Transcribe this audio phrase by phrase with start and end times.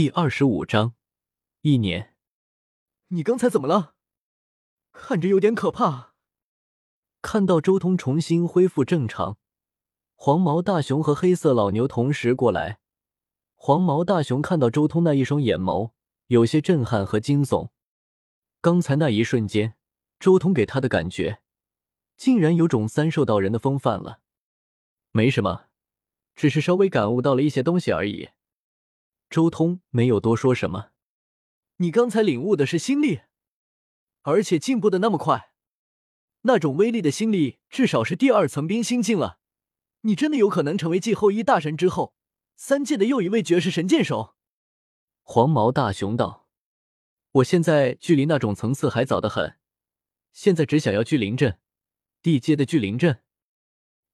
[0.00, 0.94] 第二十五章，
[1.60, 2.16] 一年。
[3.08, 3.96] 你刚才怎么了？
[4.92, 6.14] 看着有点可怕。
[7.20, 9.36] 看到周通重新恢复正常，
[10.14, 12.80] 黄毛大熊和黑色老牛同时过来。
[13.54, 15.90] 黄毛大熊看到周通那一双眼眸，
[16.28, 17.68] 有些震撼和惊悚。
[18.62, 19.74] 刚才那一瞬间，
[20.18, 21.42] 周通给他的感觉，
[22.16, 24.20] 竟然有种三兽道人的风范了。
[25.12, 25.66] 没什么，
[26.34, 28.30] 只是稍微感悟到了一些东西而已。
[29.30, 30.90] 周通没有多说什么。
[31.76, 33.20] 你刚才领悟的是心力，
[34.22, 35.52] 而且进步的那么快，
[36.42, 39.38] 那种威力的心力至少是第二层冰心境了。
[40.02, 42.14] 你真的有可能成为继后羿大神之后
[42.56, 44.34] 三界的又一位绝世神剑手。
[45.22, 46.48] 黄毛大熊道
[47.32, 49.58] ：“我现在距离那种层次还早得很，
[50.32, 51.60] 现在只想要聚灵阵，
[52.20, 53.22] 地阶的聚灵阵。”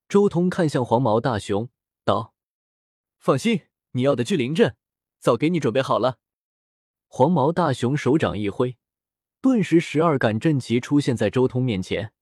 [0.08, 1.70] 周通看向黄毛大熊
[2.04, 2.34] 道
[3.18, 3.62] ：“放心，
[3.92, 4.76] 你要的聚灵阵。”
[5.26, 6.20] 早给你准备好了。
[7.08, 8.76] 黄毛大熊手掌一挥，
[9.40, 12.12] 顿时十二杆阵旗出现在周通面前。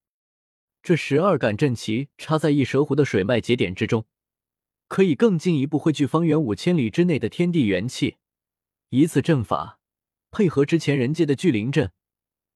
[0.81, 4.07] 这十二杆阵旗插在一蛇湖的水脉节点之中，
[4.87, 8.17] 可以更进一步汇聚方圆五千里之内的天地元气。
[8.89, 9.79] 一次阵法
[10.31, 11.91] 配合之前人界的聚灵阵，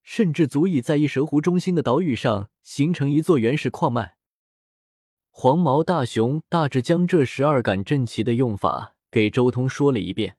[0.01, 4.15] 甚至足以在一蛇湖中心的岛屿上形成一座原始矿脉。
[5.29, 10.37] 黄毛大熊大致将这十二杆阵旗的用法给周通说了一遍。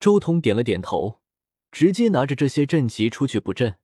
[0.00, 1.20] 周通点了点头，
[1.72, 3.76] 直接拿着这些阵旗出去布阵。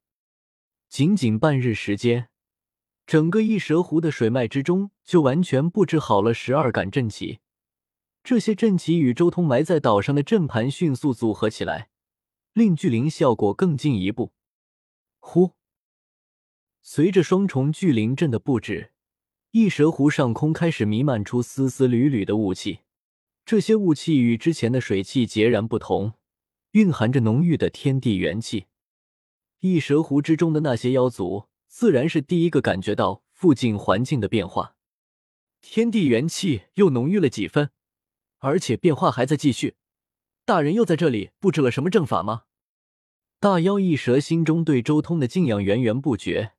[0.89, 2.29] 仅仅半日时间，
[3.05, 7.41] 整个异蛇湖的水脉之中就完全布置好了十二杆阵旗。
[8.23, 11.91] 这些阵旗与周通埋在岛上的阵盘迅速组合起来，
[12.53, 14.33] 令聚灵效果更进一步。
[15.19, 15.53] 呼！
[16.81, 18.93] 随着双重聚灵阵的布置，
[19.51, 22.81] 异蛇湖上空开始弥漫出丝丝缕缕的雾气。
[23.47, 26.15] 这些雾气与之前的水汽截然不同，
[26.71, 28.67] 蕴含着浓郁的天地元气。
[29.61, 34.77] 异蛇湖之中的那些妖族自然是第一个感觉到附近环境的变化，
[35.61, 37.69] 天地元气又浓郁了几分，
[38.39, 39.77] 而且变化还在继续。
[40.47, 42.45] 大人又在这里布置了什么阵法吗？
[43.41, 46.53] 大妖异蛇心中对周通的敬仰源源不绝，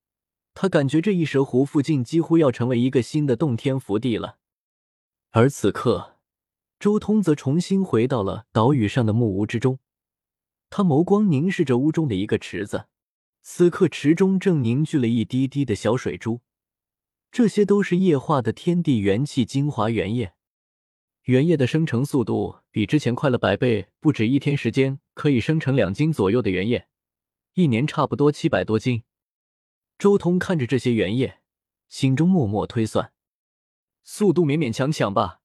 [0.53, 4.37] 他感觉这异蛇湖附近几乎要成为一个新的洞天福地了。
[5.31, 6.14] 而此刻。
[6.85, 9.79] 周通则重新回到了岛屿上的木屋之中，
[10.69, 12.85] 他眸光凝视着屋中的一个池子，
[13.41, 16.41] 此刻池中正凝聚了一滴滴的小水珠，
[17.31, 20.35] 这些都是液化的天地元气精华原液，
[21.23, 26.87] 原液的生成速度比之前快了百倍，不止一天时间可以生成两斤左右的原液，
[27.55, 29.01] 一年差不多七百多斤。
[29.97, 31.39] 周通看着这些原液，
[31.87, 33.11] 心中默默推算，
[34.03, 35.41] 速度勉勉强强吧。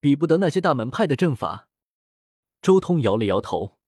[0.00, 1.68] 比不得那些大门派的阵法。
[2.60, 3.78] 周通摇了摇头，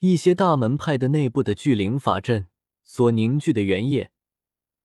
[0.00, 2.48] 一些大门派的内部的聚灵法阵
[2.82, 4.10] 所凝聚的元液，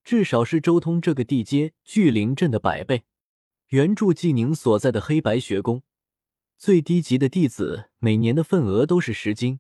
[0.03, 3.03] 至少是周通这个地阶聚灵阵的百倍。
[3.69, 5.81] 原著纪宁所在的黑白学宫，
[6.57, 9.59] 最低级的弟子每年的份额都是十斤，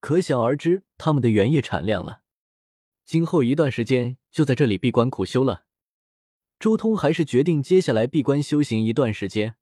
[0.00, 2.20] 可想而知他们的原液产量了。
[3.04, 5.64] 今后一段时间就在这里闭关苦修了。
[6.58, 9.56] 周通还是决定接下来闭关修行一段时间。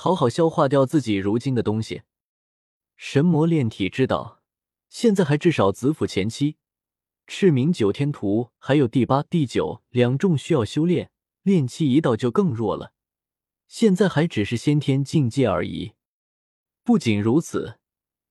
[0.00, 2.02] 好好消化掉自己如今的东西。
[2.94, 4.40] 神魔炼体之道，
[4.88, 6.54] 现在还至少子府前期，
[7.26, 11.10] 赤明九天图还有第八、第九两重需要修炼，
[11.42, 12.92] 炼气一道就更弱了。
[13.66, 15.94] 现在还只是先天境界而已。
[16.84, 17.80] 不仅如此，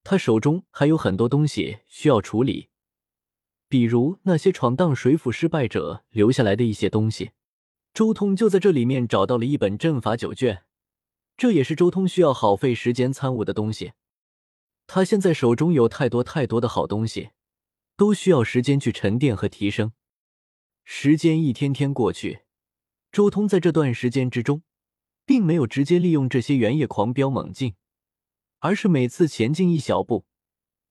[0.06, 2.70] 他手中还有很多东西需要处理，
[3.68, 7.32] 比如那些闯荡水府失败者留下来的一些东西。
[7.94, 10.64] 周通就在这里面找到了一本阵法九卷。
[11.38, 13.94] 这也是周通需要耗费时间参悟的东西。
[14.88, 17.30] 他现在手中有太多太多的好东西，
[17.96, 19.94] 都需要时间去沉淀和提升。
[20.84, 22.42] 时间一天天过去，
[23.12, 24.64] 周通在这段时间之中，
[25.26, 27.76] 并没有直接利用这些原野狂飙猛进，
[28.60, 30.26] 而是每次前进一小步，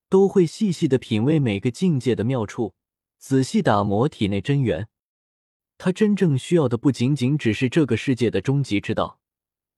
[0.07, 2.75] 都会细细的品味每个境界的妙处，
[3.17, 4.87] 仔细打磨体内真元。
[5.79, 9.16] 他真正需要的不仅仅只是这个世界的终极之道。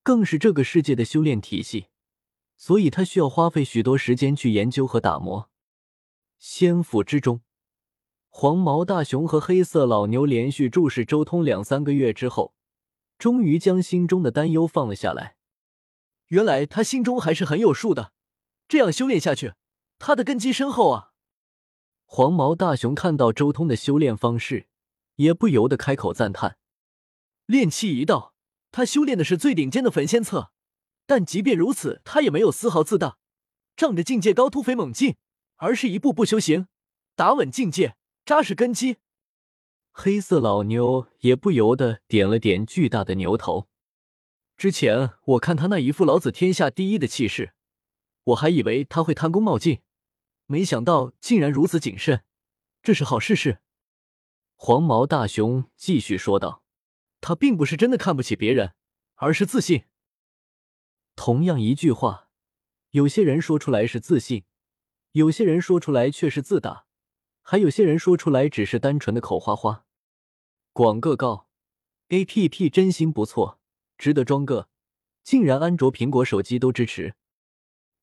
[0.04, 1.88] 更是这个世界的修炼体系，
[2.58, 5.50] 所以他需要花费许多时间去研究和打磨。
[6.38, 7.42] 仙府之中，
[8.30, 12.54] 黄毛大熊和黑色老牛连续注视周通两三个月之后，
[13.18, 15.36] 终于将心中的担忧放了下来。
[16.28, 18.14] 原来他心中还是很有数的，
[18.68, 19.54] 这样修炼下去，
[19.98, 21.12] 他的根基深厚啊！
[22.06, 24.68] 黄毛大熊看到周通的修炼方式，
[25.16, 26.58] 也不由得开口赞叹
[27.46, 28.29] ：“炼气一道。”
[28.72, 30.52] 他修炼的是最顶尖的焚仙策，
[31.06, 33.18] 但即便如此，他也没有丝毫自大，
[33.76, 35.16] 仗着境界高突飞猛进，
[35.56, 36.68] 而是一步步修行，
[37.16, 37.96] 打稳境界，
[38.26, 38.98] 扎实根基。
[39.92, 43.68] 黑色老妞也不由得点了点巨大的牛头。
[44.56, 47.54] 之前我看他那一副老子天下第一的气势，
[48.26, 49.82] 我还以为他会贪功冒进，
[50.46, 52.24] 没想到竟然如此谨慎，
[52.84, 53.60] 这是好事事。
[54.56, 56.64] 黄毛大熊继续说道
[57.22, 58.74] ：“他并不是真的看不起别人，
[59.16, 59.84] 而是自信。
[61.16, 62.30] 同样一句话，
[62.92, 64.46] 有些人说出来是自信，
[65.12, 66.86] 有些人说出来却是自大，
[67.42, 69.86] 还有些人说出来只是单纯的口花花。”
[70.72, 71.48] 广个告
[72.10, 73.60] ，A P P 真心不错，
[73.98, 74.70] 值得装个。
[75.22, 77.14] 竟然安卓、苹果手机都支持。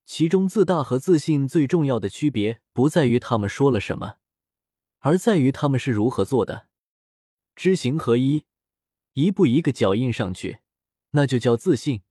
[0.04, 4.16] 其中自大和自信最重要的区别，不在于他们说了什么，
[4.98, 6.68] 而在于他们是如何做的。
[7.56, 8.44] 知行合一，
[9.16, 10.58] 一步一个脚印上去，
[11.12, 12.02] 那就叫自信，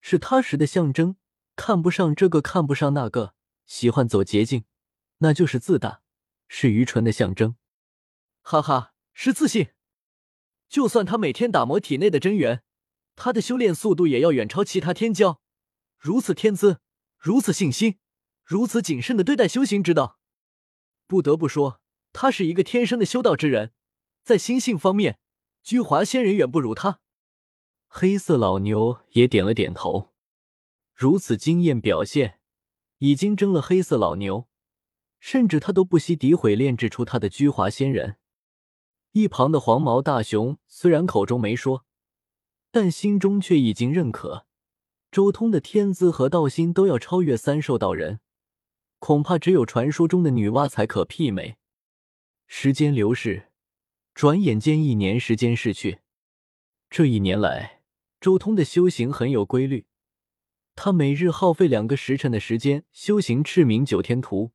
[0.00, 1.16] 是踏实的象征。
[1.54, 3.34] 看不上这个，看不上那个，
[3.66, 4.64] 喜欢走捷径，
[5.18, 6.00] 那就是自大，
[6.48, 7.56] 是愚蠢的象征。
[8.40, 9.68] 哈哈，是自信。
[10.66, 12.62] 就算他每天打磨体内的真元，
[13.16, 15.36] 他的修炼速度也要远超其他天骄。
[15.98, 16.80] 如此天资，
[17.18, 17.98] 如此信心，
[18.42, 20.18] 如此谨慎的对待修行之道，
[21.06, 21.82] 不得不说，
[22.14, 23.74] 他是一个天生的修道之人。
[24.24, 25.18] 在心性方面，
[25.66, 27.00] 居华仙人远不如他。
[27.88, 30.12] 黑色老牛也点了点头。
[30.94, 32.38] 如此惊艳表现，
[32.98, 34.46] 已经争了黑色老牛，
[35.18, 38.18] 甚至他都不惜诋毁炼制出他的居华仙人。
[39.10, 41.84] 一旁的黄毛大熊虽然口中没说，
[42.70, 44.46] 但心中却已经认可。
[45.10, 48.20] 周通的天资和道心都要超越三兽道人，
[49.00, 51.56] 恐怕只有传说中的女娲才可媲美。
[52.46, 53.48] 时间流逝，
[54.16, 55.98] 转眼间一年时间逝去。
[56.88, 57.82] 这一年来，
[58.18, 59.84] 周通的修行很有规律，
[60.74, 64.52] 他每日耗费两个时辰的时间修行赤明九天图，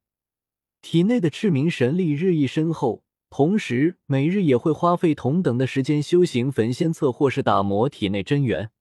[0.81, 3.03] 体内的赤明神力日益深厚。
[3.29, 8.71] 同时，每日也会花费同等的时间修行焚仙册或是打磨体内真元。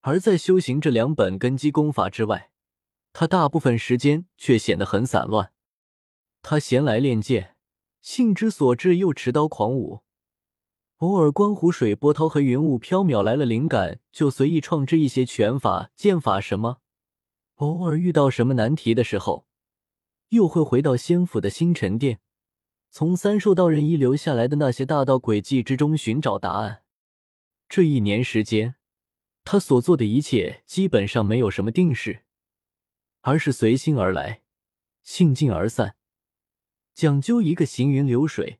[0.00, 2.50] 而在修行这两本根基功法之外，
[3.12, 5.52] 他大部分时间却显得很散乱。
[6.40, 7.56] 他闲来练剑，
[8.00, 10.02] 兴之所至又持刀狂舞，
[10.98, 16.78] 偶尔观湖水波涛和云雾飘渺来了灵感，就随意创制一些拳法、剑法什么。
[17.56, 19.46] 偶尔遇到什么难题的时候，
[20.28, 22.20] 又会回到仙府的星辰殿。
[22.90, 26.84] 从三兽道人遗留下来的那些大道轨迹之中寻找答案。
[27.68, 28.76] 这一年时间，
[29.44, 32.24] 他所做的一切基本上没有什么定式，
[33.20, 34.40] 而是随心而来，
[35.02, 35.96] 兴尽而散，
[36.98, 38.58] 讲究一个行云流水，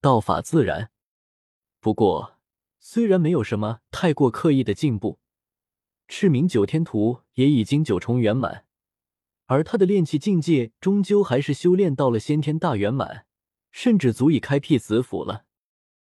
[0.00, 0.92] 道法自然。
[1.80, 2.38] 不过，
[2.78, 5.18] 虽然没有什么太过刻意的进步，
[6.06, 8.64] 赤明九天图也已经九重圆满，
[9.46, 13.26] 而他的炼气境界终究还是修炼到了先天大圆满。
[13.72, 15.46] 甚至足以开辟子府了。